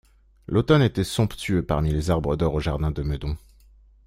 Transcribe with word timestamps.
L'automne 0.47 0.81
était 0.81 1.03
somptueux, 1.03 1.61
parmi 1.63 1.93
les 1.93 2.09
arbres 2.09 2.35
d'or 2.35 2.55
au 2.55 2.59
jardin 2.59 2.89
de 2.89 3.03
Meudon. 3.03 3.37